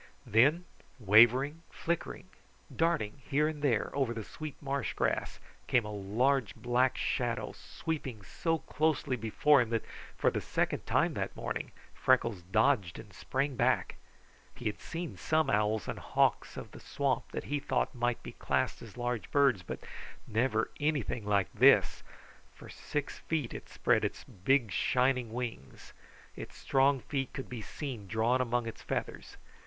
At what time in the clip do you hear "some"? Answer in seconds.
15.17-15.51